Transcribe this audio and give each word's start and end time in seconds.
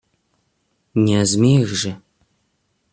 Не 1.03 1.15
о 1.19 1.25
змеях 1.33 1.67
же? 1.83 1.95